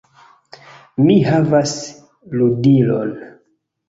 Mi 1.07 1.17
havas 1.31 1.73
ludilon! 2.41 3.13